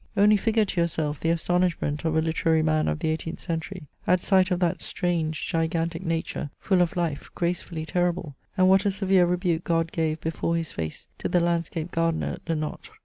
[0.17, 4.23] Only figure to yourself the astonishment of a hterary man of the eighteenth century at
[4.23, 8.89] sight of that strange gigantic I Nature, full of life, gracefully terrible; and what a
[8.89, 12.93] severe rebuke God gave before his face to the landscape gardener Le Notre.